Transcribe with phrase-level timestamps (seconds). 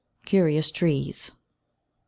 [0.25, 1.35] CURIOUS TREES.
[1.35, 1.37] 1.